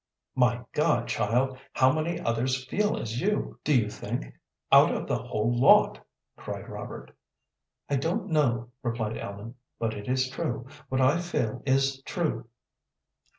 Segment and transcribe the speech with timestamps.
[0.33, 1.07] "My God!
[1.07, 4.33] child, how many others feel as you, do you think,
[4.71, 6.03] out of the whole lot?"
[6.35, 7.15] cried Robert.
[7.87, 10.65] "I don't know," replied Ellen, "but it is true.
[10.89, 12.47] What I feel is true."